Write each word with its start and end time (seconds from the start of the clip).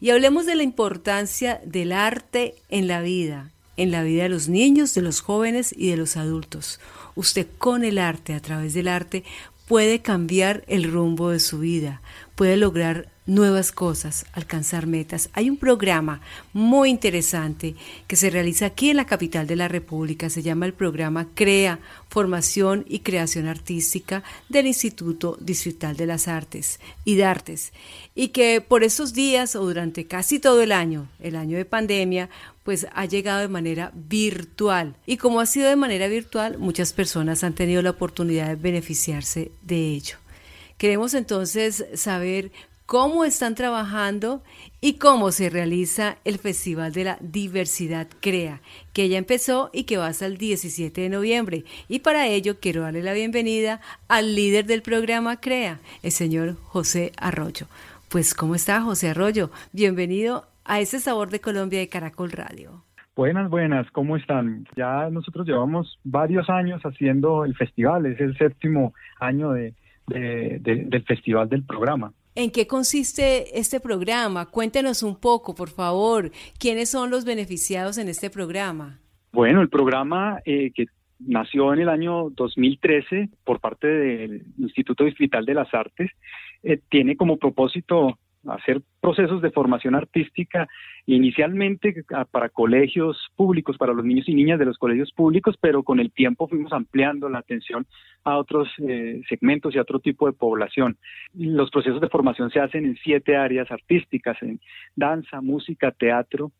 Y 0.00 0.10
hablemos 0.10 0.46
de 0.46 0.54
la 0.54 0.62
importancia 0.62 1.60
del 1.64 1.92
arte 1.92 2.54
en 2.68 2.88
la 2.88 3.00
vida, 3.00 3.50
en 3.76 3.90
la 3.90 4.02
vida 4.02 4.24
de 4.24 4.28
los 4.28 4.48
niños, 4.48 4.94
de 4.94 5.02
los 5.02 5.20
jóvenes 5.20 5.74
y 5.76 5.90
de 5.90 5.96
los 5.96 6.16
adultos. 6.16 6.80
Usted 7.14 7.46
con 7.58 7.84
el 7.84 7.98
arte, 7.98 8.34
a 8.34 8.40
través 8.40 8.74
del 8.74 8.88
arte, 8.88 9.24
puede 9.66 10.02
cambiar 10.02 10.64
el 10.68 10.90
rumbo 10.90 11.30
de 11.30 11.40
su 11.40 11.58
vida, 11.58 12.02
puede 12.34 12.56
lograr 12.56 13.08
nuevas 13.26 13.72
cosas, 13.72 14.26
alcanzar 14.32 14.86
metas. 14.86 15.30
Hay 15.32 15.48
un 15.48 15.56
programa 15.56 16.20
muy 16.52 16.90
interesante 16.90 17.74
que 18.06 18.16
se 18.16 18.30
realiza 18.30 18.66
aquí 18.66 18.90
en 18.90 18.98
la 18.98 19.06
capital 19.06 19.46
de 19.46 19.56
la 19.56 19.68
República, 19.68 20.28
se 20.28 20.42
llama 20.42 20.66
el 20.66 20.74
programa 20.74 21.28
CREA, 21.34 21.78
Formación 22.08 22.84
y 22.88 23.00
Creación 23.00 23.48
Artística 23.48 24.22
del 24.48 24.66
Instituto 24.66 25.38
Distrital 25.40 25.96
de 25.96 26.06
las 26.06 26.28
Artes 26.28 26.80
y 27.04 27.16
de 27.16 27.24
Artes, 27.24 27.72
y 28.14 28.28
que 28.28 28.60
por 28.60 28.84
estos 28.84 29.14
días 29.14 29.56
o 29.56 29.64
durante 29.64 30.06
casi 30.06 30.38
todo 30.38 30.62
el 30.62 30.72
año, 30.72 31.08
el 31.18 31.36
año 31.36 31.56
de 31.56 31.64
pandemia, 31.64 32.28
pues 32.62 32.86
ha 32.94 33.04
llegado 33.04 33.40
de 33.40 33.48
manera 33.48 33.92
virtual. 33.94 34.96
Y 35.06 35.18
como 35.18 35.40
ha 35.40 35.46
sido 35.46 35.68
de 35.68 35.76
manera 35.76 36.08
virtual, 36.08 36.58
muchas 36.58 36.92
personas 36.92 37.44
han 37.44 37.54
tenido 37.54 37.82
la 37.82 37.90
oportunidad 37.90 38.48
de 38.48 38.56
beneficiarse 38.56 39.52
de 39.62 39.88
ello. 39.88 40.16
Queremos 40.78 41.14
entonces 41.14 41.84
saber 41.94 42.50
cómo 42.86 43.24
están 43.24 43.54
trabajando 43.54 44.42
y 44.80 44.98
cómo 44.98 45.32
se 45.32 45.48
realiza 45.48 46.16
el 46.24 46.38
Festival 46.38 46.92
de 46.92 47.04
la 47.04 47.18
Diversidad 47.20 48.06
CREA, 48.20 48.60
que 48.92 49.08
ya 49.08 49.18
empezó 49.18 49.70
y 49.72 49.84
que 49.84 49.96
va 49.96 50.08
hasta 50.08 50.26
el 50.26 50.36
17 50.36 51.00
de 51.00 51.08
noviembre. 51.08 51.64
Y 51.88 52.00
para 52.00 52.26
ello 52.26 52.60
quiero 52.60 52.82
darle 52.82 53.02
la 53.02 53.14
bienvenida 53.14 53.80
al 54.08 54.34
líder 54.34 54.66
del 54.66 54.82
programa 54.82 55.40
CREA, 55.40 55.80
el 56.02 56.10
señor 56.10 56.56
José 56.62 57.12
Arroyo. 57.16 57.66
Pues, 58.10 58.34
¿cómo 58.34 58.54
está 58.54 58.80
José 58.82 59.10
Arroyo? 59.10 59.50
Bienvenido 59.72 60.44
a 60.64 60.80
ese 60.80 61.00
sabor 61.00 61.30
de 61.30 61.40
Colombia 61.40 61.80
de 61.80 61.88
Caracol 61.88 62.30
Radio. 62.30 62.84
Buenas, 63.16 63.48
buenas, 63.48 63.88
¿cómo 63.92 64.16
están? 64.16 64.66
Ya 64.76 65.08
nosotros 65.08 65.46
llevamos 65.46 65.98
varios 66.02 66.50
años 66.50 66.82
haciendo 66.82 67.44
el 67.44 67.54
festival, 67.54 68.06
es 68.06 68.20
el 68.20 68.36
séptimo 68.36 68.92
año 69.20 69.52
de, 69.52 69.72
del 70.06 71.04
festival 71.06 71.48
del 71.48 71.62
programa. 71.62 72.12
¿En 72.36 72.50
qué 72.50 72.66
consiste 72.66 73.58
este 73.58 73.78
programa? 73.78 74.46
Cuéntenos 74.46 75.04
un 75.04 75.20
poco, 75.20 75.54
por 75.54 75.70
favor. 75.70 76.32
¿Quiénes 76.58 76.90
son 76.90 77.10
los 77.10 77.24
beneficiados 77.24 77.96
en 77.96 78.08
este 78.08 78.28
programa? 78.28 78.98
Bueno, 79.32 79.60
el 79.60 79.68
programa 79.68 80.40
eh, 80.44 80.72
que 80.74 80.86
nació 81.20 81.72
en 81.72 81.80
el 81.80 81.88
año 81.88 82.30
2013 82.30 83.28
por 83.44 83.60
parte 83.60 83.86
del 83.86 84.42
Instituto 84.58 85.04
Distrital 85.04 85.44
de 85.44 85.54
las 85.54 85.72
Artes 85.72 86.10
eh, 86.64 86.80
tiene 86.90 87.16
como 87.16 87.36
propósito 87.36 88.18
hacer 88.48 88.82
procesos 89.00 89.42
de 89.42 89.50
formación 89.50 89.94
artística 89.94 90.68
inicialmente 91.06 92.04
para 92.30 92.48
colegios 92.48 93.28
públicos, 93.36 93.76
para 93.76 93.92
los 93.92 94.04
niños 94.04 94.28
y 94.28 94.34
niñas 94.34 94.58
de 94.58 94.64
los 94.64 94.78
colegios 94.78 95.12
públicos, 95.12 95.56
pero 95.60 95.82
con 95.82 96.00
el 96.00 96.12
tiempo 96.12 96.48
fuimos 96.48 96.72
ampliando 96.72 97.28
la 97.28 97.38
atención 97.38 97.86
a 98.24 98.36
otros 98.36 98.68
eh, 98.78 99.20
segmentos 99.28 99.74
y 99.74 99.78
a 99.78 99.82
otro 99.82 100.00
tipo 100.00 100.26
de 100.26 100.32
población. 100.32 100.96
Los 101.34 101.70
procesos 101.70 102.00
de 102.00 102.08
formación 102.08 102.50
se 102.50 102.60
hacen 102.60 102.84
en 102.84 102.96
siete 102.96 103.36
áreas 103.36 103.70
artísticas, 103.70 104.36
en 104.42 104.60
danza, 104.96 105.40
música, 105.40 105.90
teatro, 105.92 106.52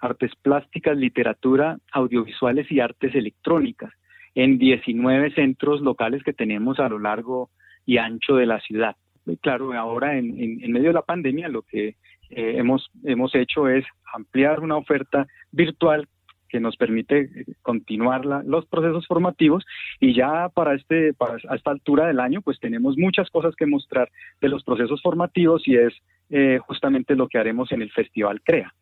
artes 0.00 0.32
plásticas, 0.42 0.96
literatura, 0.96 1.78
audiovisuales 1.92 2.70
y 2.70 2.80
artes 2.80 3.14
electrónicas, 3.14 3.92
en 4.34 4.58
19 4.58 5.32
centros 5.34 5.80
locales 5.80 6.22
que 6.22 6.32
tenemos 6.32 6.78
a 6.78 6.88
lo 6.88 6.98
largo 6.98 7.50
y 7.84 7.96
ancho 7.98 8.36
de 8.36 8.46
la 8.46 8.60
ciudad 8.60 8.96
claro, 9.36 9.72
ahora 9.72 10.18
en, 10.18 10.72
medio 10.72 10.88
de 10.88 10.94
la 10.94 11.02
pandemia 11.02 11.48
lo 11.48 11.62
que 11.62 11.88
eh, 11.88 11.94
hemos, 12.30 12.90
hemos 13.04 13.34
hecho 13.34 13.68
es 13.68 13.84
ampliar 14.12 14.60
una 14.60 14.76
oferta 14.76 15.26
virtual 15.50 16.08
que 16.48 16.60
nos 16.60 16.76
permite 16.76 17.20
eh, 17.20 17.44
continuar 17.62 18.24
los 18.24 18.66
procesos 18.66 19.06
formativos 19.06 19.64
y 20.00 20.14
ya 20.14 20.48
para 20.48 20.74
este 20.74 21.12
para 21.12 21.36
esta 21.36 21.70
altura 21.70 22.06
del 22.06 22.20
año 22.20 22.40
pues 22.40 22.58
tenemos 22.58 22.96
muchas 22.96 23.28
cosas 23.30 23.54
que 23.54 23.66
mostrar 23.66 24.10
de 24.40 24.48
los 24.48 24.64
procesos 24.64 25.00
formativos 25.02 25.66
y 25.66 25.76
es 25.76 25.92
eh, 26.30 26.58
justamente 26.66 27.14
lo 27.14 27.28
que 27.28 27.38
haremos 27.38 27.70
en 27.72 27.82
el 27.82 27.90
festival 27.92 28.40
Crea. 28.42 28.74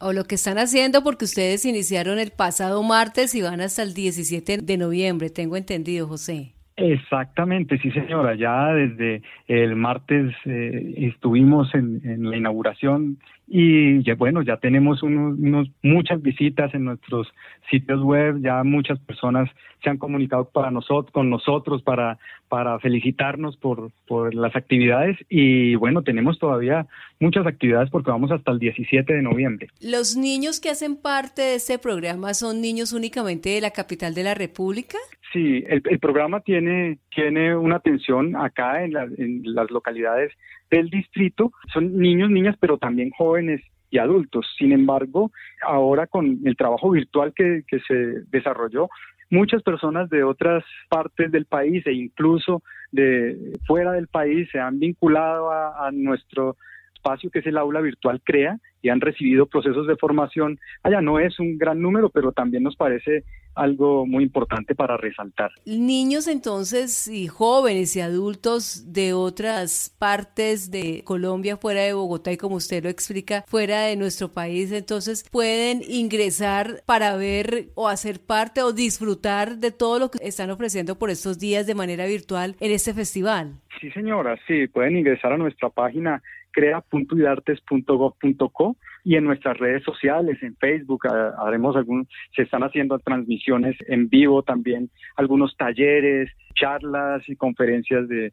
O 0.00 0.12
lo 0.12 0.24
que 0.24 0.34
están 0.34 0.58
haciendo 0.58 1.02
porque 1.02 1.24
ustedes 1.24 1.64
iniciaron 1.64 2.18
el 2.18 2.32
pasado 2.32 2.82
martes 2.82 3.34
y 3.34 3.42
van 3.42 3.60
hasta 3.60 3.82
el 3.82 3.94
17 3.94 4.58
de 4.58 4.76
noviembre, 4.76 5.30
tengo 5.30 5.56
entendido, 5.56 6.08
José. 6.08 6.53
Exactamente, 6.76 7.78
sí 7.78 7.90
señora. 7.92 8.34
Ya 8.34 8.72
desde 8.72 9.22
el 9.46 9.76
martes 9.76 10.34
eh, 10.44 10.94
estuvimos 10.96 11.72
en, 11.74 12.00
en, 12.04 12.28
la 12.28 12.36
inauguración 12.36 13.18
y 13.46 14.02
ya, 14.02 14.14
bueno, 14.14 14.42
ya 14.42 14.56
tenemos 14.56 15.02
unos, 15.02 15.68
muchas 15.82 16.22
visitas 16.22 16.74
en 16.74 16.84
nuestros 16.84 17.28
sitios 17.70 18.02
web, 18.02 18.40
ya 18.40 18.62
muchas 18.64 18.98
personas 19.00 19.50
se 19.82 19.90
han 19.90 19.98
comunicado 19.98 20.48
para 20.48 20.70
nosotros, 20.70 21.12
con 21.12 21.28
nosotros 21.28 21.82
para, 21.82 22.18
para 22.48 22.78
felicitarnos 22.78 23.56
por, 23.58 23.90
por 24.06 24.34
las 24.34 24.56
actividades 24.56 25.18
y 25.28 25.74
bueno, 25.74 26.02
tenemos 26.02 26.38
todavía 26.38 26.86
muchas 27.20 27.46
actividades 27.46 27.90
porque 27.90 28.10
vamos 28.10 28.30
hasta 28.32 28.50
el 28.50 28.58
17 28.58 29.12
de 29.12 29.22
noviembre. 29.22 29.68
¿Los 29.80 30.16
niños 30.16 30.58
que 30.58 30.70
hacen 30.70 30.96
parte 30.96 31.42
de 31.42 31.54
este 31.56 31.78
programa 31.78 32.32
son 32.32 32.62
niños 32.62 32.92
únicamente 32.92 33.50
de 33.50 33.60
la 33.60 33.72
capital 33.72 34.14
de 34.14 34.24
la 34.24 34.34
República? 34.34 34.96
Sí, 35.32 35.64
el, 35.66 35.82
el 35.84 35.98
programa 35.98 36.40
tiene, 36.40 36.98
tiene 37.14 37.56
una 37.56 37.76
atención 37.76 38.36
acá 38.36 38.84
en, 38.84 38.96
en 39.18 39.42
las 39.54 39.70
localidades 39.70 40.32
del 40.70 40.90
distrito 40.90 41.52
son 41.72 41.98
niños, 41.98 42.30
niñas, 42.30 42.56
pero 42.58 42.78
también 42.78 43.10
jóvenes 43.10 43.60
y 43.90 43.98
adultos. 43.98 44.46
Sin 44.58 44.72
embargo, 44.72 45.30
ahora 45.62 46.06
con 46.06 46.40
el 46.44 46.56
trabajo 46.56 46.90
virtual 46.90 47.32
que, 47.34 47.62
se 47.86 47.94
desarrolló, 48.30 48.88
muchas 49.30 49.62
personas 49.62 50.10
de 50.10 50.24
otras 50.24 50.64
partes 50.88 51.30
del 51.30 51.46
país 51.46 51.86
e 51.86 51.92
incluso 51.92 52.62
de 52.92 53.52
fuera 53.66 53.92
del 53.92 54.08
país 54.08 54.48
se 54.50 54.58
han 54.58 54.78
vinculado 54.78 55.50
a, 55.50 55.86
a 55.86 55.92
nuestro 55.92 56.56
espacio 56.94 57.30
que 57.30 57.40
es 57.40 57.46
el 57.46 57.58
aula 57.58 57.80
virtual 57.80 58.20
CREA 58.22 58.58
y 58.82 58.88
han 58.88 59.00
recibido 59.00 59.46
procesos 59.46 59.86
de 59.86 59.96
formación 59.96 60.58
allá. 60.82 61.00
No 61.00 61.18
es 61.18 61.38
un 61.38 61.58
gran 61.58 61.80
número, 61.80 62.10
pero 62.10 62.32
también 62.32 62.62
nos 62.62 62.76
parece 62.76 63.24
algo 63.54 64.06
muy 64.06 64.24
importante 64.24 64.74
para 64.74 64.96
resaltar. 64.96 65.50
Niños 65.66 66.28
entonces 66.28 67.08
y 67.08 67.28
jóvenes 67.28 67.96
y 67.96 68.00
adultos 68.00 68.92
de 68.92 69.12
otras 69.12 69.94
partes 69.98 70.70
de 70.70 71.02
Colombia, 71.04 71.56
fuera 71.56 71.82
de 71.82 71.92
Bogotá 71.92 72.32
y 72.32 72.36
como 72.36 72.56
usted 72.56 72.82
lo 72.82 72.90
explica, 72.90 73.44
fuera 73.46 73.82
de 73.82 73.96
nuestro 73.96 74.32
país, 74.32 74.72
entonces 74.72 75.28
pueden 75.30 75.82
ingresar 75.88 76.82
para 76.86 77.16
ver 77.16 77.68
o 77.74 77.88
hacer 77.88 78.20
parte 78.20 78.62
o 78.62 78.72
disfrutar 78.72 79.58
de 79.58 79.70
todo 79.70 79.98
lo 79.98 80.10
que 80.10 80.26
están 80.26 80.50
ofreciendo 80.50 80.98
por 80.98 81.10
estos 81.10 81.38
días 81.38 81.66
de 81.66 81.74
manera 81.74 82.06
virtual 82.06 82.56
en 82.60 82.72
este 82.72 82.94
festival. 82.94 83.60
Sí, 83.80 83.90
señora, 83.90 84.38
sí, 84.46 84.68
pueden 84.68 84.96
ingresar 84.96 85.32
a 85.32 85.36
nuestra 85.36 85.68
página 85.70 86.22
crea.idartes.gov.co 86.52 88.76
y 89.04 89.16
en 89.16 89.24
nuestras 89.24 89.58
redes 89.58 89.84
sociales, 89.84 90.42
en 90.42 90.56
Facebook, 90.56 91.06
haremos 91.38 91.76
algún, 91.76 92.08
se 92.34 92.42
están 92.42 92.62
haciendo 92.62 92.98
transmisiones 92.98 93.76
en 93.86 94.08
vivo 94.08 94.42
también, 94.42 94.90
algunos 95.16 95.54
talleres, 95.56 96.30
charlas 96.54 97.22
y 97.28 97.36
conferencias 97.36 98.08
de 98.08 98.32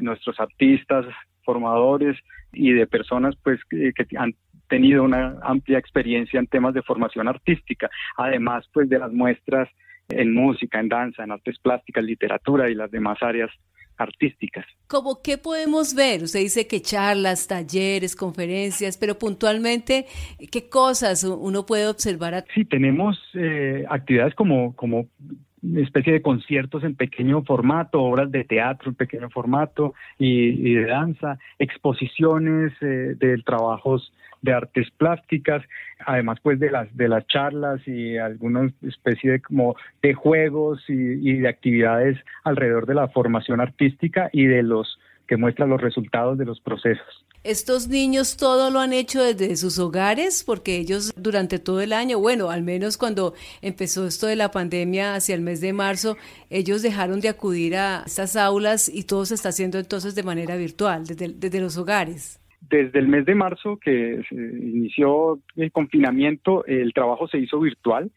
nuestros 0.00 0.38
artistas, 0.38 1.04
formadores 1.44 2.16
y 2.52 2.72
de 2.72 2.86
personas 2.86 3.34
pues 3.42 3.60
que, 3.68 3.92
que 3.92 4.06
han 4.16 4.34
tenido 4.68 5.02
una 5.02 5.38
amplia 5.42 5.78
experiencia 5.78 6.38
en 6.38 6.46
temas 6.46 6.72
de 6.72 6.82
formación 6.82 7.26
artística, 7.26 7.90
además 8.16 8.64
pues 8.72 8.88
de 8.88 9.00
las 9.00 9.12
muestras 9.12 9.68
en 10.08 10.32
música, 10.32 10.78
en 10.78 10.88
danza, 10.88 11.24
en 11.24 11.32
artes 11.32 11.58
plásticas, 11.58 12.04
literatura 12.04 12.70
y 12.70 12.74
las 12.74 12.90
demás 12.90 13.18
áreas 13.22 13.50
artísticas. 13.96 14.64
¿Cómo 14.86 15.22
qué 15.22 15.38
podemos 15.38 15.94
ver? 15.94 16.22
Usted 16.22 16.40
dice 16.40 16.66
que 16.66 16.80
charlas, 16.80 17.46
talleres, 17.46 18.16
conferencias, 18.16 18.96
pero 18.98 19.18
puntualmente, 19.18 20.06
¿qué 20.50 20.68
cosas 20.68 21.24
uno 21.24 21.64
puede 21.64 21.86
observar? 21.86 22.44
Sí, 22.54 22.64
tenemos 22.64 23.18
eh, 23.34 23.84
actividades 23.88 24.34
como, 24.34 24.74
como 24.76 25.06
especie 25.76 26.12
de 26.12 26.22
conciertos 26.22 26.82
en 26.84 26.96
pequeño 26.96 27.42
formato, 27.44 28.02
obras 28.02 28.30
de 28.30 28.44
teatro 28.44 28.90
en 28.90 28.96
pequeño 28.96 29.30
formato 29.30 29.94
y, 30.18 30.74
de 30.74 30.86
danza, 30.86 31.38
exposiciones 31.58 32.72
eh, 32.80 33.14
de 33.16 33.42
trabajos 33.44 34.12
de 34.42 34.52
artes 34.52 34.90
plásticas, 34.90 35.62
además 36.04 36.38
pues 36.42 36.60
de 36.60 36.70
las 36.70 36.94
de 36.96 37.08
las 37.08 37.26
charlas 37.28 37.80
y 37.86 38.18
alguna 38.18 38.70
especie 38.82 39.32
de 39.32 39.40
como 39.40 39.76
de 40.02 40.14
juegos 40.14 40.82
y, 40.88 40.92
y 40.92 41.38
de 41.38 41.48
actividades 41.48 42.18
alrededor 42.44 42.86
de 42.86 42.94
la 42.94 43.08
formación 43.08 43.60
artística 43.60 44.28
y 44.32 44.46
de 44.46 44.62
los 44.62 44.98
que 45.26 45.36
muestran 45.36 45.70
los 45.70 45.80
resultados 45.80 46.36
de 46.36 46.44
los 46.44 46.60
procesos. 46.60 47.24
Estos 47.44 47.88
niños 47.88 48.36
todo 48.36 48.70
lo 48.70 48.78
han 48.78 48.92
hecho 48.92 49.22
desde 49.22 49.56
sus 49.56 49.78
hogares 49.80 50.44
porque 50.44 50.76
ellos 50.76 51.12
durante 51.16 51.58
todo 51.58 51.80
el 51.80 51.92
año, 51.92 52.20
bueno, 52.20 52.50
al 52.50 52.62
menos 52.62 52.96
cuando 52.96 53.34
empezó 53.62 54.06
esto 54.06 54.28
de 54.28 54.36
la 54.36 54.50
pandemia 54.50 55.14
hacia 55.14 55.34
el 55.34 55.40
mes 55.40 55.60
de 55.60 55.72
marzo, 55.72 56.16
ellos 56.50 56.82
dejaron 56.82 57.20
de 57.20 57.30
acudir 57.30 57.76
a 57.76 58.04
estas 58.06 58.36
aulas 58.36 58.88
y 58.88 59.04
todo 59.04 59.26
se 59.26 59.34
está 59.34 59.48
haciendo 59.48 59.78
entonces 59.78 60.14
de 60.14 60.22
manera 60.22 60.54
virtual, 60.54 61.04
desde, 61.04 61.30
desde 61.30 61.60
los 61.60 61.76
hogares. 61.76 62.41
Desde 62.72 63.00
el 63.00 63.06
mes 63.06 63.26
de 63.26 63.34
marzo 63.34 63.76
que 63.76 64.22
se 64.26 64.34
inició 64.34 65.40
el 65.56 65.70
confinamiento, 65.70 66.64
el 66.64 66.94
trabajo 66.94 67.28
se 67.28 67.38
hizo 67.38 67.60
virtual. 67.60 68.10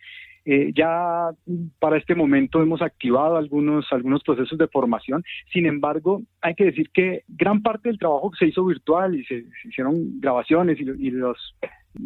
Eh, 0.46 0.72
ya 0.74 1.32
para 1.80 1.98
este 1.98 2.16
momento 2.16 2.62
hemos 2.62 2.82
activado 2.82 3.36
algunos, 3.36 3.86
algunos 3.92 4.24
procesos 4.24 4.58
de 4.58 4.68
formación. 4.68 5.24
Sin 5.52 5.66
embargo, 5.66 6.22
hay 6.42 6.56
que 6.56 6.66
decir 6.66 6.90
que 6.94 7.24
gran 7.28 7.64
parte 7.64 7.90
del 7.90 8.00
trabajo 8.00 8.32
se 8.38 8.46
hizo 8.46 8.64
virtual 8.64 9.16
y 9.16 9.26
se, 9.26 9.44
hicieron 9.66 10.22
grabaciones 10.22 10.80
y, 10.80 11.12
los 11.12 11.56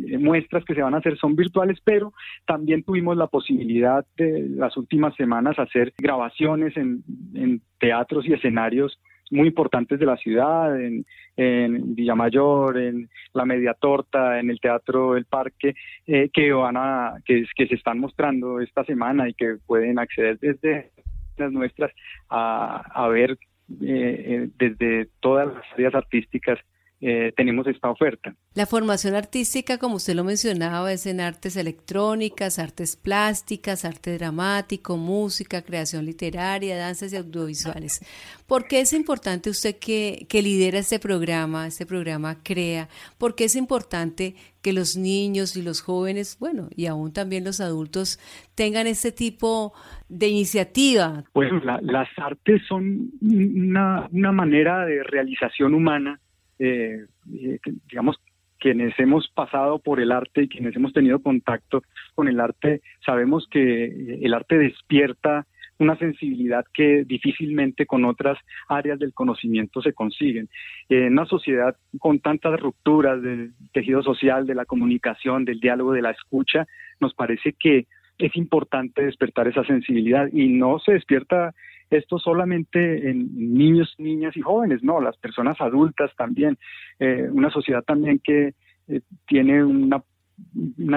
eh, 0.08 0.18
muestras 0.18 0.66
que 0.66 0.74
se 0.74 0.82
van 0.82 0.96
a 0.96 1.00
hacer 1.00 1.18
son 1.18 1.36
virtuales, 1.36 1.78
pero 1.84 2.14
también 2.48 2.82
tuvimos 2.82 3.16
la 3.16 3.28
posibilidad 3.28 4.06
de 4.18 4.48
las 4.50 4.76
últimas 4.76 5.14
semanas 5.16 5.60
hacer 5.60 5.94
grabaciones 6.00 6.76
en, 6.78 7.04
en 7.36 7.62
teatros 7.78 8.26
y 8.26 8.34
escenarios 8.34 9.00
muy 9.32 9.48
importantes 9.48 10.00
de 10.00 10.06
la 10.06 10.18
ciudad, 10.18 10.80
en, 10.80 11.06
en 11.38 11.96
Villamayor, 11.96 12.78
en 12.78 13.10
la 13.34 13.46
Media 13.46 13.74
Torta, 13.74 14.40
en 14.40 14.50
el 14.50 14.60
Teatro 14.60 15.16
El 15.16 15.26
Parque, 15.26 15.76
eh, 16.08 16.30
que 16.34 16.52
van 16.52 16.76
a, 16.78 17.16
que, 17.26 17.46
se 17.56 17.76
están 17.76 18.00
mostrando 18.00 18.60
esta 18.60 18.84
semana 18.84 19.30
y 19.30 19.34
que 19.34 19.58
pueden 19.66 20.00
acceder 20.00 20.40
desde 20.40 20.92
las 21.38 21.52
nuestras 21.52 21.92
a, 22.30 22.82
a 22.94 23.08
ver 23.08 23.38
eh, 23.82 24.26
eh, 24.28 24.50
desde 24.58 25.10
todas 25.20 25.48
las 25.54 25.64
áreas 25.74 25.94
artísticas 25.94 26.60
eh, 27.02 27.32
tenemos 27.38 27.66
esta 27.68 27.90
oferta. 27.90 28.36
La 28.56 28.66
formación 28.66 29.16
artística, 29.16 29.78
como 29.78 29.96
usted 29.96 30.16
lo 30.16 30.26
mencionaba, 30.26 30.92
es 30.92 31.06
en 31.06 31.22
artes 31.22 31.56
electrónicas, 31.56 32.60
artes 32.60 32.98
plásticas, 32.98 33.86
arte 33.86 34.18
dramático, 34.18 34.98
música, 34.98 35.62
creación 35.62 36.06
literaria, 36.06 36.78
danzas 36.78 37.14
y 37.14 37.16
audiovisuales. 37.16 38.02
¿Por 38.48 38.68
qué 38.68 38.82
es 38.82 38.92
importante 38.92 39.50
usted 39.50 39.78
que, 39.80 40.26
que 40.28 40.42
lidera 40.42 40.80
este 40.80 41.00
programa, 41.00 41.68
este 41.68 41.86
programa 41.86 42.44
CREA? 42.44 42.90
¿Por 43.18 43.34
qué 43.34 43.46
es 43.46 43.56
importante 43.56 44.36
que 44.62 44.74
los 44.74 44.98
niños 44.98 45.56
y 45.56 45.62
los 45.62 45.82
jóvenes, 45.82 46.38
bueno, 46.38 46.68
y 46.76 46.88
aún 46.88 47.14
también 47.14 47.46
los 47.46 47.62
adultos 47.62 48.20
tengan 48.56 48.88
este 48.88 49.14
tipo 49.14 49.74
de 50.10 50.28
iniciativa? 50.28 51.24
Bueno, 51.34 51.62
las 51.82 52.10
artes 52.18 52.62
son 52.68 53.12
una, 53.22 54.10
una 54.12 54.32
manera 54.34 54.86
de 54.86 55.02
realización 55.04 55.74
humana 55.74 56.20
eh, 56.60 57.06
eh 57.34 57.60
digamos, 57.90 58.18
quienes 58.60 58.98
hemos 59.00 59.28
pasado 59.30 59.80
por 59.80 60.00
el 60.00 60.12
arte 60.12 60.44
y 60.44 60.50
quienes 60.50 60.76
hemos 60.76 60.94
tenido 60.94 61.20
contacto 61.20 61.82
con 62.14 62.28
el 62.28 62.40
arte, 62.40 62.82
sabemos 63.06 63.48
que 63.50 63.86
eh, 63.86 64.20
el 64.22 64.34
arte 64.34 64.58
despierta 64.58 65.48
una 65.80 65.98
sensibilidad 65.98 66.66
que 66.74 67.06
difícilmente 67.06 67.86
con 67.86 68.04
otras 68.04 68.38
áreas 68.68 69.00
del 69.00 69.14
conocimiento 69.14 69.82
se 69.82 69.94
consiguen. 69.94 70.50
En 70.90 71.14
una 71.14 71.26
sociedad 71.26 71.76
con 72.00 72.20
tantas 72.20 72.60
rupturas 72.60 73.22
del 73.22 73.54
tejido 73.72 74.04
social, 74.04 74.46
de 74.46 74.56
la 74.56 74.66
comunicación, 74.66 75.46
del 75.46 75.62
diálogo, 75.62 75.94
de 75.94 76.02
la 76.02 76.12
escucha, 76.12 76.68
nos 77.00 77.14
parece 77.14 77.54
que 77.54 77.88
es 78.18 78.36
importante 78.36 79.06
despertar 79.06 79.48
esa 79.48 79.64
sensibilidad 79.64 80.28
y 80.34 80.50
no 80.50 80.80
se 80.80 80.92
despierta 80.92 81.54
esto 81.90 82.20
solamente 82.20 83.10
en 83.10 83.30
niños, 83.36 83.94
niñas 83.98 84.36
y 84.38 84.42
jóvenes, 84.42 84.84
no, 84.84 85.02
las 85.02 85.18
personas 85.18 85.60
adultas 85.60 86.12
también, 86.16 86.58
eh, 87.00 87.28
una 87.32 87.50
sociedad 87.50 87.84
también 87.84 88.20
que 88.24 88.54
eh, 88.88 89.02
tiene 89.28 89.64
una, 89.64 90.04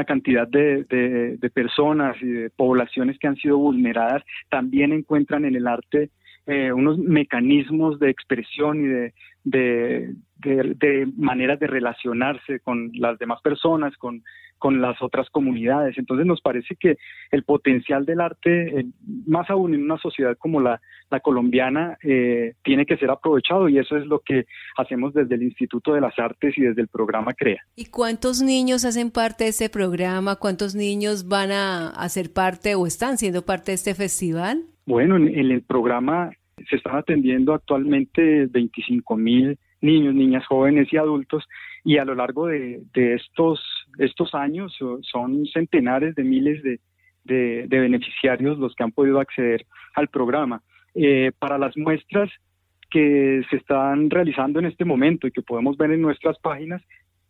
cantidad 0.07 0.47
de, 0.47 0.85
de, 0.85 1.51
personas 1.51 2.17
y 2.23 2.27
de 2.27 2.51
poblaciones 2.51 3.19
que 3.19 3.27
han 3.27 3.37
sido 3.37 3.59
vulneradas, 3.59 4.23
también 4.49 4.93
encuentran 4.93 5.45
en 5.45 5.57
el 5.57 5.67
arte 5.67 6.11
eh, 6.47 6.73
unos 6.73 6.99
mecanismos 6.99 7.99
de 8.01 8.11
expresión 8.11 8.85
y 8.85 8.89
de, 8.89 9.15
de, 9.45 10.15
de, 10.45 11.09
maneras 11.17 11.61
de 11.61 11.69
relacionarse 11.69 12.61
con 12.61 12.91
las 12.95 13.19
demás 13.19 13.41
personas, 13.43 13.97
con, 13.97 14.25
con 14.59 14.81
las 14.81 15.01
otras 15.03 15.29
comunidades. 15.31 15.97
Entonces 15.99 16.27
nos 16.27 16.41
parece 16.41 16.75
que 16.77 16.97
el 17.31 17.45
potencial 17.45 18.05
del 18.07 18.21
arte, 18.21 18.81
eh, 18.81 18.87
más 19.27 19.51
aún 19.51 19.75
en 19.75 19.83
una 19.85 19.99
sociedad 19.99 20.37
como 20.37 20.61
la, 20.61 20.81
la 21.11 21.21
colombiana, 21.21 21.97
eh, 22.03 22.55
tiene 22.65 22.87
que 22.87 22.97
ser 22.97 23.11
aprovechado 23.11 23.69
y 23.69 23.79
eso 23.79 23.97
es 23.97 24.07
lo 24.07 24.19
que 24.21 24.47
hacemos 24.77 25.15
desde 25.15 25.37
el 25.37 25.45
Instituto 25.45 25.95
de 25.95 26.01
las 26.01 26.19
Artes 26.19 26.59
y 26.59 26.63
desde 26.63 26.83
el 26.83 26.89
programa 26.89 27.33
CREA. 27.35 27.61
¿Y 27.77 27.87
cuántos 27.87 28.43
niños 28.43 28.85
hacen 28.85 29.11
parte 29.13 29.45
de 29.45 29.51
este 29.51 29.69
programa? 29.69 30.37
¿Cuántos 30.37 30.75
niños 30.75 31.29
van 31.29 31.53
a 31.53 31.91
hacer 31.91 32.33
parte 32.33 32.75
o 32.75 32.87
están 32.87 33.19
siendo 33.19 33.43
parte 33.43 33.71
de 33.73 33.77
este 33.77 33.95
festival? 33.95 34.65
Bueno, 34.85 35.17
en, 35.17 35.29
el 35.29 35.63
programa 35.63 36.33
se 36.69 36.77
están 36.77 36.97
atendiendo 36.97 37.55
actualmente 37.55 38.47
25 38.47 39.17
mil 39.17 39.59
niños, 39.81 40.15
niñas, 40.15 40.47
jóvenes 40.47 40.93
y 40.93 40.97
adultos, 40.97 41.45
y 41.85 41.99
a 41.99 42.05
lo 42.05 42.15
largo 42.15 42.47
de, 42.47 42.83
estos, 42.95 43.61
estos 43.99 44.35
años 44.35 44.77
son 45.03 45.45
centenares 45.47 46.15
de 46.15 46.25
miles 46.25 46.63
de, 46.63 47.67
beneficiarios 47.69 48.59
los 48.59 48.75
que 48.75 48.85
han 48.85 48.93
podido 48.93 49.19
acceder 49.19 49.67
al 49.95 50.09
programa. 50.09 50.63
Eh, 50.95 51.33
para 51.39 51.59
las 51.59 51.77
muestras 51.77 52.31
que 52.91 53.43
se 53.51 53.57
están 53.57 54.11
realizando 54.11 54.61
en 54.61 54.67
este 54.67 54.85
momento 54.85 55.27
y 55.27 55.33
que 55.33 55.43
podemos 55.43 55.77
ver 55.77 55.91
en 55.93 56.03
nuestras 56.03 56.39
páginas, 56.39 56.83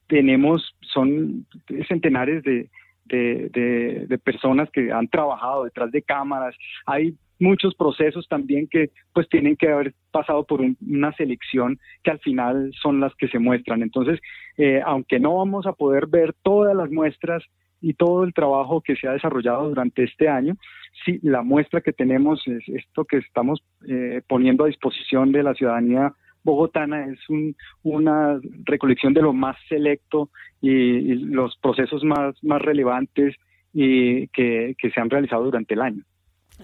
tenemos, 0.09 0.77
son 0.81 1.47
centenares 1.89 2.43
de, 2.43 2.69
de, 3.07 4.21
personas 4.23 4.71
que 4.71 4.93
han 4.93 5.09
trabajado 5.09 5.65
detrás 5.65 5.91
de 5.93 6.03
cámaras. 6.03 6.55
Hay 6.87 7.15
muchos 7.43 7.75
procesos 7.75 8.27
también 8.29 8.69
que 8.69 8.91
pues 9.13 9.29
tienen 9.29 9.57
que 9.57 9.69
haber 9.69 9.95
pasado 10.13 10.45
por 10.45 10.61
una 10.61 11.13
selección 11.15 11.79
que 12.03 12.13
al 12.13 12.21
final 12.21 12.73
son 12.81 13.01
las 13.01 13.15
que 13.17 13.29
se 13.29 13.39
muestran. 13.39 13.83
Entonces, 13.83 14.21
eh, 14.57 14.81
aunque 14.85 15.19
no 15.19 15.37
vamos 15.37 15.67
a 15.67 15.73
poder 15.73 16.07
ver 16.07 16.35
todas 16.43 16.75
las 16.75 16.91
muestras 16.91 17.43
y 17.81 17.95
todo 17.95 18.23
el 18.23 18.33
trabajo 18.33 18.81
que 18.81 18.95
se 18.95 19.09
ha 19.09 19.13
desarrollado 19.13 19.69
durante 19.69 20.05
este 20.05 20.29
año, 20.29 20.55
sí, 21.05 21.19
la 21.23 21.43
muestra 21.43 21.81
que 21.81 21.93
tenemos 21.93 22.47
es 22.47 22.63
esto 22.69 23.05
que 23.05 23.19
estamos 23.19 23.61
eh, 23.89 24.23
poniendo 24.29 24.65
a 24.65 24.69
disposición 24.69 25.33
de 25.33 25.43
la 25.43 25.55
ciudadanía 25.55 26.15
bogotana 26.45 27.07
es 27.07 27.21
una 27.85 28.41
recolección 28.65 29.15
de 29.15 29.23
lo 29.23 29.33
más 29.33 29.57
selecto 29.69 30.31
y, 30.61 31.15
los 31.15 31.57
procesos 31.59 32.03
más, 32.03 32.35
más 32.43 32.61
relevantes 32.61 33.37
y 33.73 34.27
que 34.29 34.75
se 34.93 35.01
han 35.01 35.09
realizado 35.09 35.45
durante 35.45 35.75
el 35.75 35.83
año. 35.83 36.03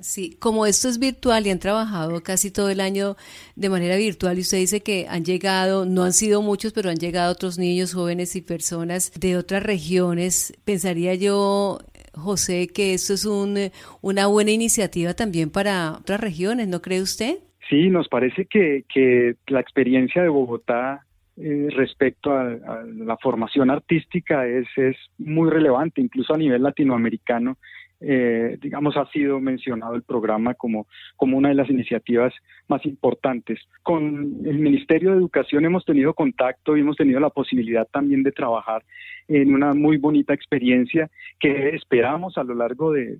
Sí, 0.00 0.36
como 0.38 0.66
esto 0.66 0.88
es 0.88 0.98
virtual 0.98 1.46
y 1.46 1.50
han 1.50 1.58
trabajado 1.58 2.22
casi 2.22 2.52
todo 2.52 2.70
el 2.70 2.80
año 2.80 3.16
de 3.56 3.68
manera 3.68 3.96
virtual 3.96 4.38
y 4.38 4.42
usted 4.42 4.58
dice 4.58 4.80
que 4.80 5.06
han 5.08 5.24
llegado, 5.24 5.86
no 5.86 6.04
han 6.04 6.12
sido 6.12 6.42
muchos, 6.42 6.72
pero 6.72 6.90
han 6.90 6.96
llegado 6.96 7.32
otros 7.32 7.58
niños, 7.58 7.94
jóvenes 7.94 8.36
y 8.36 8.42
personas 8.42 9.12
de 9.18 9.36
otras 9.36 9.62
regiones, 9.62 10.52
pensaría 10.64 11.14
yo, 11.14 11.78
José, 12.14 12.68
que 12.68 12.94
esto 12.94 13.14
es 13.14 13.24
un, 13.24 13.56
una 14.00 14.26
buena 14.26 14.50
iniciativa 14.50 15.14
también 15.14 15.50
para 15.50 15.92
otras 15.92 16.20
regiones, 16.20 16.68
¿no 16.68 16.80
cree 16.80 17.02
usted? 17.02 17.36
Sí, 17.68 17.90
nos 17.90 18.08
parece 18.08 18.46
que, 18.46 18.84
que 18.92 19.36
la 19.48 19.60
experiencia 19.60 20.22
de 20.22 20.28
Bogotá 20.28 21.04
eh, 21.36 21.68
respecto 21.70 22.32
a, 22.32 22.42
a, 22.42 22.84
la 22.84 23.16
formación 23.18 23.70
artística 23.70 24.46
es, 24.46 24.66
es 24.76 24.96
muy 25.18 25.50
relevante, 25.50 26.00
incluso 26.00 26.34
a 26.34 26.38
nivel 26.38 26.62
latinoamericano 26.62 27.58
eh, 28.00 28.56
digamos, 28.60 28.96
ha 28.96 29.06
sido 29.10 29.40
mencionado 29.40 29.94
el 29.94 30.02
programa 30.02 30.54
como, 30.54 30.86
como 31.16 31.36
una 31.36 31.48
de 31.48 31.56
las 31.56 31.68
iniciativas 31.68 32.32
más 32.68 32.84
importantes. 32.86 33.58
Con 33.82 34.38
el 34.44 34.58
Ministerio 34.58 35.10
de 35.10 35.18
Educación 35.18 35.64
hemos 35.64 35.84
tenido 35.84 36.14
contacto 36.14 36.76
y 36.76 36.80
hemos 36.80 36.96
tenido 36.96 37.18
la 37.18 37.30
posibilidad 37.30 37.88
también 37.88 38.22
de 38.22 38.32
trabajar 38.32 38.84
en 39.26 39.52
una 39.52 39.74
muy 39.74 39.96
bonita 39.96 40.32
experiencia 40.32 41.10
que 41.40 41.70
esperamos 41.70 42.38
a 42.38 42.44
lo 42.44 42.54
largo 42.54 42.92
de, 42.92 43.18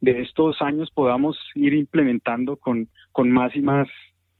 de, 0.00 0.20
estos 0.22 0.62
años 0.62 0.90
podamos 0.90 1.38
ir 1.54 1.74
implementando 1.74 2.56
con, 2.56 2.88
con 3.12 3.30
más 3.30 3.54
y 3.54 3.60
más 3.60 3.88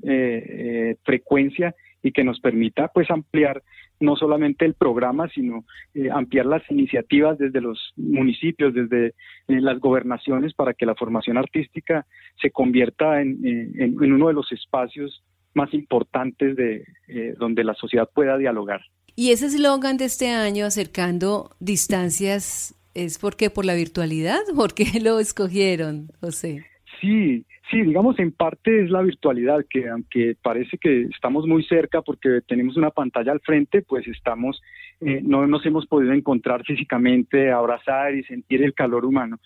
eh, 0.02 0.44
eh, 0.48 0.96
frecuencia 1.04 1.74
y 2.02 2.12
que 2.12 2.24
nos 2.24 2.40
permita 2.40 2.88
pues 2.88 3.10
ampliar 3.10 3.62
no 4.00 4.16
solamente 4.16 4.64
el 4.64 4.74
programa, 4.74 5.28
sino 5.28 5.64
eh, 5.94 6.10
ampliar 6.10 6.46
las 6.46 6.62
iniciativas 6.70 7.38
desde 7.38 7.60
los 7.60 7.92
municipios, 7.96 8.74
desde 8.74 9.08
eh, 9.08 9.12
las 9.60 9.78
gobernaciones, 9.78 10.54
para 10.54 10.74
que 10.74 10.86
la 10.86 10.94
formación 10.94 11.38
artística 11.38 12.06
se 12.40 12.50
convierta 12.50 13.20
en, 13.20 13.38
en, 13.44 14.12
uno 14.12 14.28
de 14.28 14.34
los 14.34 14.50
espacios 14.52 15.22
más 15.54 15.72
importantes 15.72 16.56
de 16.56 16.84
eh, 17.08 17.34
donde 17.38 17.64
la 17.64 17.74
sociedad 17.74 18.08
pueda 18.12 18.36
dialogar. 18.36 18.82
Y 19.14 19.30
ese 19.30 19.46
eslogan 19.46 19.96
de 19.96 20.04
este 20.04 20.28
año, 20.28 20.66
acercando 20.66 21.56
distancias, 21.58 22.74
¿es 22.94 23.18
porque 23.18 23.48
por 23.48 23.64
la 23.64 23.74
virtualidad? 23.74 24.40
¿Por 24.54 24.74
qué 24.74 25.00
lo 25.00 25.18
escogieron, 25.18 26.08
José? 26.20 26.66
Sí, 27.00 27.44
Sí, 27.70 27.82
digamos 27.82 28.16
en 28.20 28.30
parte 28.30 28.84
es 28.84 28.90
la 28.90 29.02
virtualidad, 29.02 29.64
que 29.68 29.88
aunque 29.88 30.36
parece 30.40 30.78
que 30.78 31.02
estamos 31.02 31.46
muy 31.46 31.64
cerca 31.64 32.00
porque 32.00 32.40
tenemos 32.46 32.76
una 32.76 32.90
pantalla 32.90 33.32
al 33.32 33.40
frente, 33.40 33.82
pues 33.82 34.06
estamos, 34.06 34.62
eh, 35.00 35.20
no 35.24 35.48
nos 35.48 35.66
hemos 35.66 35.84
podido 35.86 36.12
encontrar 36.12 36.62
físicamente, 36.64 37.50
abrazar 37.50 38.14
y 38.14 38.22
sentir 38.22 38.62
el 38.62 38.72
calor 38.72 39.04
humano. 39.04 39.40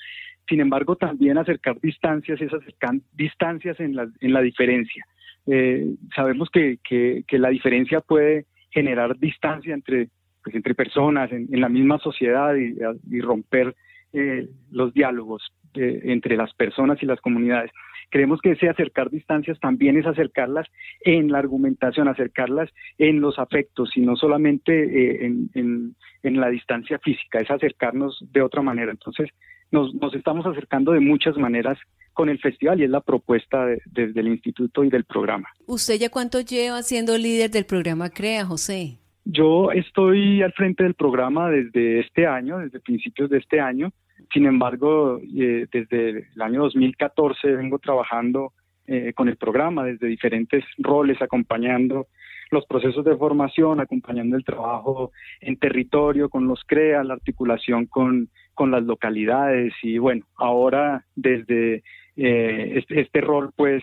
Sin 0.47 0.61
embargo, 0.61 0.97
también 0.97 1.39
acercar 1.39 1.81
distancias 1.81 2.41
es 2.43 2.53
acercar 2.53 2.97
distancias 3.15 3.81
en 3.81 3.97
la, 3.97 4.07
en 4.21 4.33
la 4.35 4.43
diferencia. 4.43 5.07
Eh, 5.47 5.87
sabemos 6.15 6.51
que, 6.51 6.79
que, 6.87 7.25
que 7.27 7.39
la 7.39 7.49
diferencia 7.49 8.03
puede 8.03 8.45
generar 8.71 9.19
distancia 9.19 9.73
entre, 9.73 10.09
pues, 10.45 10.55
entre 10.55 10.75
personas 10.75 11.33
en, 11.33 11.49
la 11.59 11.71
misma 11.71 11.99
sociedad 11.99 12.55
y, 12.55 13.21
romper 13.21 13.75
eh, 14.13 14.49
los 14.71 14.93
diálogos 14.93 15.43
eh, 15.75 16.01
entre 16.05 16.37
las 16.37 16.53
personas 16.55 17.03
y 17.03 17.07
las 17.07 17.21
comunidades. 17.21 17.71
Creemos 18.11 18.41
que 18.41 18.53
ese 18.53 18.69
acercar 18.69 19.09
distancias 19.09 19.59
también 19.61 19.97
es 19.97 20.05
acercarlas 20.05 20.67
en 21.03 21.31
la 21.31 21.39
argumentación, 21.39 22.09
acercarlas 22.09 22.69
en 22.99 23.21
los 23.21 23.39
afectos 23.39 23.97
y 23.97 24.01
no 24.01 24.17
solamente 24.17 24.73
eh, 24.73 25.27
en, 25.55 25.95
en, 26.23 26.41
la 26.41 26.49
distancia 26.49 26.99
física, 26.99 27.39
es 27.39 27.51
acercarnos 27.51 28.19
de 28.33 28.43
otra 28.43 28.63
manera. 28.63 28.91
Entonces, 28.91 29.29
nos, 29.71 29.95
nos 29.95 30.13
estamos 30.15 30.45
acercando 30.45 30.91
de 30.93 31.01
muchas 31.01 31.37
maneras 31.37 31.79
con 32.13 32.29
el 32.29 32.41
festival 32.41 32.81
y 32.81 32.85
es 32.85 32.91
la 32.91 33.01
propuesta 33.01 33.65
desde 33.87 34.21
el 34.21 34.29
instituto 34.29 34.83
y 34.83 34.91
del 34.91 35.05
programa. 35.05 35.49
¿Usted 35.67 35.95
ya 35.95 36.11
cuánto 36.11 36.41
lleva 36.41 36.83
siendo 36.83 37.17
líder 37.17 37.51
del 37.51 37.65
programa 37.65 38.11
CREA, 38.11 38.45
José? 38.45 39.00
Yo 39.25 39.71
estoy 39.73 40.43
al 40.43 40.53
frente 40.53 40.83
del 40.83 40.95
programa 40.95 41.51
desde 41.51 42.01
este 42.01 42.27
año, 42.27 42.59
desde 42.59 42.81
principios 42.81 43.31
de 43.31 43.39
este 43.39 43.61
año. 43.61 43.93
Sin 44.33 44.47
embargo, 44.47 45.19
eh, 45.19 45.67
desde 45.71 46.27
el 46.35 46.43
año 46.43 46.63
2014 46.63 47.53
vengo 47.53 47.79
trabajando 47.79 48.53
eh, 48.87 49.13
con 49.15 49.29
el 49.29 49.37
programa 49.37 49.85
desde 49.85 50.09
diferentes 50.09 50.65
roles, 50.79 51.21
acompañando 51.23 52.07
los 52.51 52.67
procesos 52.67 53.05
de 53.05 53.17
formación, 53.17 53.81
acompañando 53.81 54.37
el 54.37 54.45
trabajo 54.45 55.13
en 55.41 55.57
territorio 55.57 56.29
con 56.29 56.49
los 56.49 56.65
CREA, 56.65 57.05
la 57.05 57.15
articulación 57.15 57.87
con, 57.87 58.29
con 58.55 58.71
las 58.71 58.83
localidades 58.83 59.73
y 59.83 59.99
bueno, 59.99 60.27
ahora 60.37 61.05
desde 61.15 61.83
eh, 62.23 62.79
este, 62.79 63.01
este, 63.01 63.21
rol 63.23 63.51
pues 63.57 63.83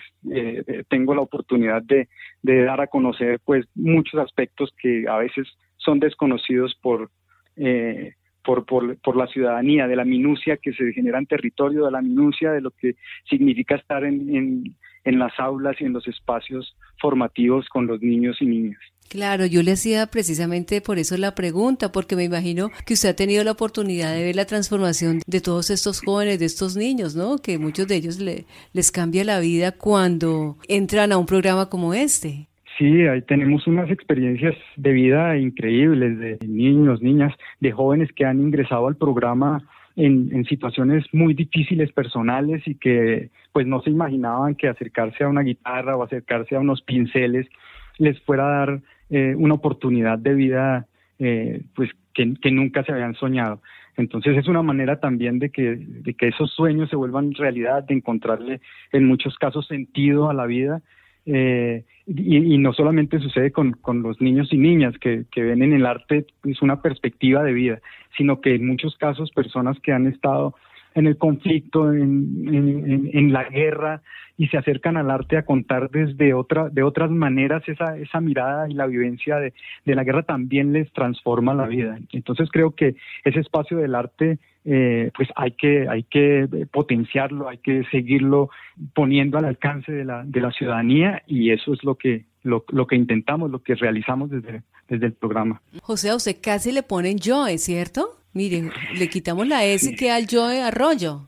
tengo 0.89 1.15
la 1.15 1.21
oportunidad 1.21 1.81
de, 1.81 2.07
de, 2.43 2.63
dar 2.63 2.81
a 2.81 2.87
conocer 2.87 3.39
pues 3.43 3.65
muchos 3.73 4.19
aspectos 4.19 4.71
que 4.79 5.05
a 5.07 5.17
veces 5.17 5.47
son 5.77 5.99
desconocidos 5.99 6.75
por 6.81 7.09
eh, 7.55 8.13
por, 8.43 8.65
por, 8.65 9.17
la 9.17 9.27
ciudadanía, 9.27 9.87
de 9.87 9.97
la 9.97 10.05
minucia 10.05 10.55
que 10.55 10.71
se 10.71 10.93
genera 10.93 11.19
en 11.19 11.25
territorio, 11.25 11.83
de 11.83 11.91
la 11.91 12.01
minucia 12.01 12.53
de 12.53 12.61
lo 12.61 12.71
que 12.71 12.95
significa 13.29 13.75
estar 13.75 14.05
en, 14.05 14.63
en, 15.03 15.19
las 15.19 15.37
aulas 15.37 15.75
y 15.81 15.83
en 15.83 15.91
los 15.91 16.07
espacios 16.07 16.77
formativos 17.01 17.67
con 17.67 17.87
los 17.87 18.01
niños 18.01 18.41
y 18.41 18.45
niñas. 18.45 18.79
Claro, 19.09 19.45
yo 19.45 19.63
le 19.63 19.71
hacía 19.71 20.05
precisamente 20.07 20.81
por 20.81 20.97
eso 20.99 21.15
la 21.17 21.33
pregunta, 21.33 21.91
porque 21.91 22.15
me 22.15 22.25
imagino 22.25 22.69
que 22.85 22.93
usted 22.93 23.09
ha 23.09 23.15
tenido 23.15 23.43
la 23.43 23.51
oportunidad 23.51 24.13
de 24.13 24.23
ver 24.23 24.35
la 24.35 24.45
transformación 24.45 25.21
de 25.25 25.41
todos 25.41 25.69
estos 25.69 26.01
jóvenes, 26.01 26.39
de 26.39 26.45
estos 26.45 26.75
niños, 26.75 27.15
¿no? 27.15 27.37
Que 27.37 27.57
muchos 27.57 27.87
de 27.87 27.95
ellos 27.95 28.19
le, 28.19 28.45
les 28.73 28.91
cambia 28.91 29.23
la 29.23 29.39
vida 29.39 29.71
cuando 29.71 30.57
entran 30.67 31.11
a 31.11 31.17
un 31.17 31.25
programa 31.25 31.69
como 31.69 31.93
este. 31.93 32.47
Sí, 32.77 33.07
ahí 33.07 33.21
tenemos 33.23 33.65
unas 33.65 33.89
experiencias 33.89 34.55
de 34.75 34.91
vida 34.91 35.37
increíbles 35.37 36.19
de 36.19 36.37
niños, 36.47 37.01
niñas, 37.01 37.33
de 37.59 37.71
jóvenes 37.71 38.11
que 38.13 38.25
han 38.25 38.39
ingresado 38.39 38.87
al 38.87 38.95
programa 38.95 39.63
en, 39.97 40.45
situaciones 40.45 41.05
muy 41.11 41.33
difíciles 41.33 41.91
personales 41.91 42.61
y 42.67 42.75
que 42.75 43.31
pues 43.51 43.65
no 43.65 43.81
se 43.81 43.89
imaginaban 43.89 44.53
que 44.53 44.67
acercarse 44.67 45.23
a 45.23 45.27
una 45.27 45.41
guitarra 45.41 45.97
o 45.97 46.03
acercarse 46.03 46.55
a 46.55 46.59
unos 46.59 46.83
pinceles 46.83 47.47
les 47.97 48.19
fuera 48.21 48.45
a 48.45 48.59
dar 48.59 48.81
eh, 49.09 49.35
una 49.35 49.55
oportunidad 49.55 50.17
de 50.19 50.33
vida 50.33 50.87
eh, 51.19 51.61
pues 51.75 51.89
que, 52.13 52.51
nunca 52.51 52.83
se 52.83 52.91
habían 52.91 53.15
soñado. 53.15 53.61
Entonces 53.95 54.37
es 54.37 54.47
una 54.47 54.61
manera 54.61 54.99
también 54.99 55.39
de 55.39 55.49
que, 55.49 55.75
de 55.77 56.13
que 56.13 56.27
esos 56.27 56.51
sueños 56.51 56.89
se 56.89 56.95
vuelvan 56.95 57.33
realidad, 57.33 57.83
de 57.83 57.95
encontrarle 57.95 58.61
en 58.91 59.05
muchos 59.05 59.35
casos 59.37 59.67
sentido 59.67 60.29
a 60.29 60.33
la 60.33 60.45
vida 60.45 60.81
eh, 61.25 61.83
y, 62.05 62.57
no 62.57 62.71
solamente 62.73 63.19
sucede 63.19 63.51
con, 63.51 63.73
con, 63.73 64.01
los 64.01 64.21
niños 64.21 64.53
y 64.53 64.57
niñas 64.57 64.97
que, 64.97 65.25
que 65.29 65.43
ven 65.43 65.61
en 65.61 65.73
el 65.73 65.85
arte 65.85 66.25
pues, 66.41 66.61
una 66.61 66.81
perspectiva 66.81 67.43
de 67.43 67.51
vida, 67.51 67.79
sino 68.15 68.39
que 68.39 68.55
en 68.55 68.65
muchos 68.65 68.95
casos 68.97 69.31
personas 69.31 69.77
que 69.81 69.91
han 69.91 70.07
estado 70.07 70.55
en 70.97 71.05
el 71.05 71.17
conflicto, 71.17 71.93
en, 71.93 73.09
en, 73.13 73.31
la 73.31 73.43
guerra, 73.43 74.01
y 74.35 74.47
se 74.47 74.57
acercan 74.57 74.97
al 74.97 75.11
arte 75.11 75.37
a 75.37 75.45
contar 75.45 75.91
desde 75.91 76.33
otra, 76.33 76.69
de 76.69 76.81
otras 76.81 77.11
maneras 77.11 77.61
esa, 77.67 77.97
esa 77.99 78.19
mirada 78.19 78.67
y 78.67 78.73
la 78.73 78.87
vivencia 78.87 79.37
de, 79.37 79.53
de 79.85 79.95
la 79.95 80.03
guerra 80.03 80.23
también 80.23 80.73
les 80.73 80.91
transforma 80.93 81.53
la 81.53 81.67
vida. 81.67 81.99
Entonces 82.11 82.49
creo 82.51 82.71
que 82.71 82.95
ese 83.23 83.39
espacio 83.41 83.77
del 83.77 83.93
arte 83.93 84.39
eh, 84.65 85.11
pues 85.15 85.29
hay 85.35 85.51
que, 85.51 85.87
hay 85.87 86.01
que 86.01 86.67
potenciarlo, 86.71 87.47
hay 87.47 87.59
que 87.59 87.83
seguirlo 87.91 88.49
poniendo 88.95 89.37
al 89.37 89.45
alcance 89.45 89.91
de 89.91 90.03
la, 90.03 90.23
de 90.25 90.41
la 90.41 90.51
ciudadanía 90.51 91.21
y 91.27 91.51
eso 91.51 91.73
es 91.73 91.83
lo 91.83 91.93
que, 91.93 92.25
lo, 92.41 92.65
lo 92.69 92.87
que 92.87 92.95
intentamos, 92.95 93.51
lo 93.51 93.61
que 93.61 93.75
realizamos 93.75 94.31
desde, 94.31 94.63
desde 94.89 95.05
el 95.05 95.13
programa. 95.13 95.61
José, 95.83 96.09
a 96.09 96.15
usted 96.15 96.37
casi 96.41 96.71
le 96.71 96.81
ponen 96.81 97.17
Joe, 97.23 97.59
¿cierto? 97.59 98.17
Miren, 98.37 98.69
le 98.93 99.09
quitamos 99.09 99.47
la 99.47 99.65
S 99.65 99.95
que 99.95 100.11
al 100.11 100.27
Joe 100.29 100.61
Arroyo. 100.61 101.27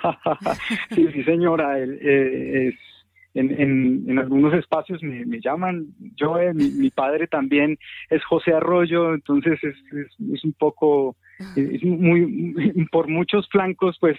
sí, 0.94 1.08
sí, 1.12 1.24
señora. 1.24 1.80
Eh, 1.80 2.72
en, 3.34 4.16
algunos 4.16 4.54
espacios 4.54 5.02
me, 5.02 5.40
llaman 5.40 5.88
Joe, 6.16 6.54
mi, 6.54 6.70
mi, 6.70 6.90
padre 6.90 7.26
también 7.26 7.76
es 8.08 8.24
José 8.24 8.52
Arroyo, 8.52 9.14
entonces 9.14 9.58
es, 9.64 9.74
es 10.32 10.44
un 10.44 10.52
poco 10.52 11.16
es 11.56 11.84
muy 11.84 12.88
por 12.90 13.08
muchos 13.08 13.48
flancos 13.48 13.96
pues 14.00 14.16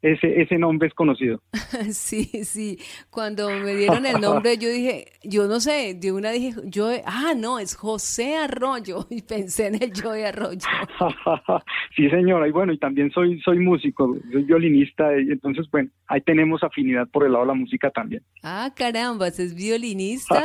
ese 0.00 0.40
ese 0.40 0.58
nombre 0.58 0.88
es 0.88 0.94
conocido. 0.94 1.42
Sí 1.92 2.24
sí. 2.44 2.78
Cuando 3.10 3.50
me 3.50 3.74
dieron 3.74 4.06
el 4.06 4.20
nombre 4.20 4.56
yo 4.56 4.68
dije 4.68 5.06
yo 5.22 5.46
no 5.46 5.60
sé 5.60 5.94
de 5.94 6.12
una 6.12 6.30
dije 6.30 6.54
yo 6.64 6.90
ah 7.04 7.34
no 7.36 7.58
es 7.58 7.74
José 7.74 8.36
Arroyo 8.36 9.06
y 9.10 9.22
pensé 9.22 9.66
en 9.66 9.82
el 9.82 9.92
Joe 10.00 10.26
Arroyo. 10.26 10.60
Sí 11.96 12.08
señora 12.08 12.48
y 12.48 12.50
bueno 12.52 12.72
y 12.72 12.78
también 12.78 13.10
soy 13.10 13.40
soy 13.42 13.58
músico 13.58 14.16
soy 14.32 14.44
violinista 14.44 15.18
y 15.18 15.30
entonces 15.30 15.66
bueno 15.70 15.90
ahí 16.06 16.20
tenemos 16.22 16.62
afinidad 16.62 17.06
por 17.08 17.24
el 17.24 17.32
lado 17.32 17.44
de 17.44 17.48
la 17.48 17.54
música 17.54 17.90
también. 17.90 18.22
Ah 18.42 18.70
caramba 18.74 19.28
es 19.28 19.54
violinista 19.54 20.42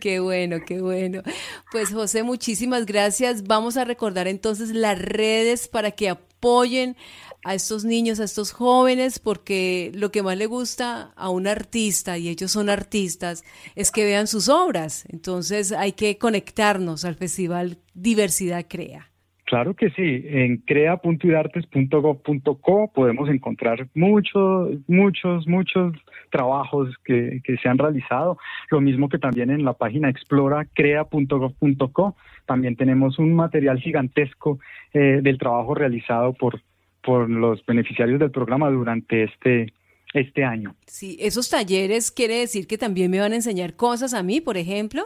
qué 0.00 0.18
bueno 0.18 0.58
qué 0.66 0.80
bueno. 0.80 1.22
Pues 1.70 1.92
José 1.92 2.22
muchísimas 2.22 2.86
gracias. 2.86 3.44
Vamos 3.44 3.76
a 3.76 3.84
recordar 3.84 4.26
entonces 4.28 4.70
la 4.74 4.94
red 4.94 5.43
para 5.68 5.90
que 5.92 6.08
apoyen 6.08 6.96
a 7.44 7.54
estos 7.54 7.84
niños, 7.84 8.20
a 8.20 8.24
estos 8.24 8.52
jóvenes, 8.52 9.18
porque 9.18 9.92
lo 9.94 10.10
que 10.10 10.22
más 10.22 10.36
le 10.36 10.46
gusta 10.46 11.12
a 11.14 11.28
un 11.28 11.46
artista, 11.46 12.16
y 12.18 12.28
ellos 12.28 12.52
son 12.52 12.70
artistas, 12.70 13.44
es 13.74 13.90
que 13.90 14.04
vean 14.04 14.26
sus 14.26 14.48
obras. 14.48 15.04
Entonces 15.08 15.72
hay 15.72 15.92
que 15.92 16.18
conectarnos 16.18 17.04
al 17.04 17.16
Festival 17.16 17.78
Diversidad 17.92 18.66
Crea. 18.68 19.13
Claro 19.44 19.74
que 19.74 19.90
sí, 19.90 20.24
en 20.26 20.56
crea.idartes.gov.co 20.58 22.92
podemos 22.94 23.28
encontrar 23.28 23.88
muchos, 23.94 24.78
muchos, 24.88 25.46
muchos 25.46 25.92
trabajos 26.30 26.96
que, 27.04 27.42
que, 27.44 27.58
se 27.58 27.68
han 27.68 27.76
realizado, 27.76 28.38
lo 28.70 28.80
mismo 28.80 29.10
que 29.10 29.18
también 29.18 29.50
en 29.50 29.62
la 29.62 29.74
página 29.74 30.08
explora 30.08 30.66
crea.gov.co, 30.72 32.16
también 32.46 32.76
tenemos 32.76 33.18
un 33.18 33.34
material 33.34 33.78
gigantesco 33.80 34.60
eh, 34.94 35.20
del 35.22 35.36
trabajo 35.36 35.74
realizado 35.74 36.32
por, 36.32 36.62
por 37.02 37.28
los 37.28 37.62
beneficiarios 37.66 38.20
del 38.20 38.30
programa 38.30 38.70
durante 38.70 39.24
este, 39.24 39.74
este 40.14 40.42
año. 40.42 40.74
Sí, 40.86 41.18
esos 41.20 41.50
talleres 41.50 42.10
quiere 42.10 42.38
decir 42.38 42.66
que 42.66 42.78
también 42.78 43.10
me 43.10 43.20
van 43.20 43.32
a 43.32 43.36
enseñar 43.36 43.76
cosas 43.76 44.14
a 44.14 44.22
mí, 44.22 44.40
por 44.40 44.56
ejemplo. 44.56 45.02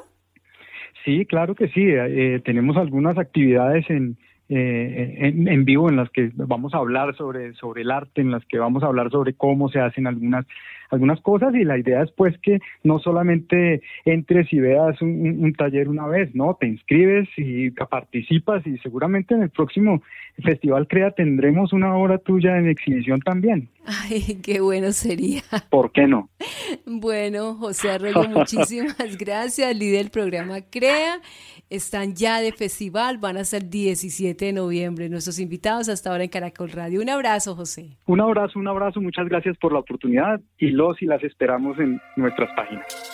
Sí, 1.04 1.26
claro 1.26 1.56
que 1.56 1.66
sí. 1.68 1.82
Eh, 1.82 2.40
tenemos 2.44 2.76
algunas 2.76 3.18
actividades 3.18 3.88
en, 3.90 4.16
eh, 4.48 5.18
en, 5.20 5.64
vivo 5.64 5.88
en 5.88 5.96
las 5.96 6.10
que 6.10 6.30
vamos 6.34 6.74
a 6.74 6.78
hablar 6.78 7.14
sobre, 7.16 7.52
sobre 7.54 7.82
el 7.82 7.90
arte, 7.90 8.20
en 8.20 8.30
las 8.30 8.44
que 8.46 8.58
vamos 8.58 8.82
a 8.82 8.86
hablar 8.86 9.10
sobre 9.10 9.34
cómo 9.34 9.68
se 9.68 9.80
hacen 9.80 10.06
algunas, 10.06 10.46
algunas 10.90 11.20
cosas 11.20 11.54
y 11.54 11.64
la 11.64 11.78
idea 11.78 12.02
es 12.02 12.10
pues 12.12 12.36
que 12.38 12.60
no 12.84 12.98
solamente 12.98 13.82
entres 14.04 14.52
y 14.52 14.60
veas 14.60 15.00
un, 15.02 15.52
taller 15.56 15.88
una 15.88 16.06
vez, 16.06 16.34
¿no? 16.34 16.56
Te 16.60 16.66
inscribes 16.66 17.28
y 17.36 17.70
participas 17.70 18.66
y 18.66 18.78
seguramente 18.78 19.34
en 19.34 19.42
el 19.42 19.50
próximo 19.50 20.02
Festival 20.42 20.86
Crea 20.86 21.10
tendremos 21.10 21.72
una 21.72 21.96
obra 21.96 22.18
tuya 22.18 22.58
en 22.58 22.68
exhibición 22.68 23.20
también. 23.20 23.68
Ay, 23.86 24.40
qué 24.42 24.60
bueno 24.60 24.92
sería. 24.92 25.42
¿Por 25.70 25.92
qué 25.92 26.06
no? 26.06 26.28
Bueno, 26.84 27.54
José 27.54 27.90
Arroyo, 27.90 28.28
muchísimas 28.28 29.16
gracias, 29.18 29.76
líder 29.76 29.98
del 29.98 30.10
programa 30.10 30.60
Crea 30.70 31.20
están 31.70 32.14
ya 32.14 32.40
de 32.40 32.52
festival, 32.52 33.18
van 33.18 33.36
a 33.36 33.44
ser 33.44 33.68
17 33.68 34.46
de 34.46 34.52
noviembre. 34.52 35.08
Nuestros 35.08 35.38
invitados 35.38 35.88
hasta 35.88 36.10
ahora 36.10 36.24
en 36.24 36.30
Caracol 36.30 36.70
Radio. 36.70 37.00
Un 37.00 37.10
abrazo, 37.10 37.54
José. 37.54 37.98
Un 38.06 38.20
abrazo, 38.20 38.58
un 38.58 38.68
abrazo. 38.68 39.00
Muchas 39.00 39.28
gracias 39.28 39.56
por 39.58 39.72
la 39.72 39.80
oportunidad 39.80 40.40
y 40.58 40.70
los 40.78 41.02
y 41.02 41.06
las 41.06 41.22
esperamos 41.24 41.76
en 41.80 42.00
nuestras 42.16 42.50
páginas. 42.54 43.08